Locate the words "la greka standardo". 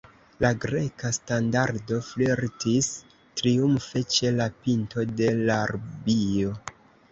0.43-1.99